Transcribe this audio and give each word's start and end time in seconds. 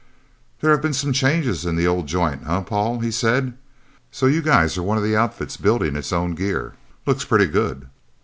"There 0.61 0.71
have 0.71 0.81
been 0.81 0.95
some 0.95 1.13
changes 1.13 1.63
in 1.63 1.75
the 1.75 1.85
old 1.85 2.07
joint, 2.07 2.43
huh, 2.45 2.61
Paul?" 2.63 3.01
he 3.01 3.11
said. 3.11 3.55
"So 4.09 4.25
you 4.25 4.41
guys 4.41 4.75
are 4.75 4.81
one 4.81 4.97
of 4.97 5.03
the 5.03 5.15
outfits 5.15 5.57
building 5.57 5.95
its 5.95 6.11
own 6.11 6.33
gear... 6.33 6.73
Looks 7.05 7.23
pretty 7.23 7.45
good... 7.45 7.87